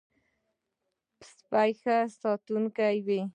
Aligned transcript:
سپي 1.31 1.71
ښه 1.81 1.97
ساتونکی 2.21 2.95
وي. 3.05 3.21